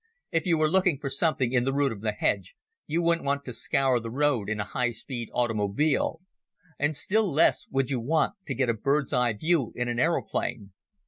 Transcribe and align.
"If 0.31 0.47
you 0.47 0.57
were 0.57 0.67
looking 0.67 0.97
for 0.97 1.11
something 1.11 1.51
in 1.51 1.63
the 1.63 1.71
root 1.75 1.91
of 1.91 2.01
the 2.01 2.11
hedge, 2.11 2.55
you 2.87 3.03
wouldn't 3.03 3.23
want 3.23 3.45
to 3.45 3.53
scour 3.53 3.99
the 3.99 4.09
road 4.09 4.49
in 4.49 4.59
a 4.59 4.63
high 4.63 4.89
speed 4.89 5.29
automobile. 5.31 6.21
And 6.79 6.95
still 6.95 7.31
less 7.31 7.67
would 7.69 7.91
you 7.91 7.99
want 7.99 8.33
to 8.47 8.55
get 8.55 8.67
a 8.67 8.73
bird's 8.73 9.13
eye 9.13 9.33
view 9.33 9.71
in 9.75 9.87
an 9.87 9.99
aeroplane. 9.99 10.73